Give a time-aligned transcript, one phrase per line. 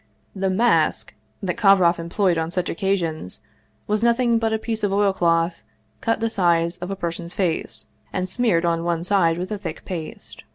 [0.35, 1.13] The" mask"
[1.43, 3.41] that Kovroff employed on such occasions
[3.85, 5.61] was nothing but a piece of oilcloth
[6.01, 9.59] cut the size of a per son's face, and smeared on one side with a
[9.59, 10.43] thick paste.